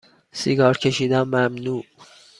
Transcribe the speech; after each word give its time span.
سیگار 0.31 0.77
کشیدن 0.77 1.21
ممنوع 1.23 1.85